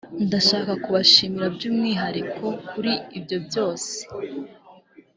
[0.25, 3.93] ndashaka kubashimira by’umwihariko kuri ibyo byose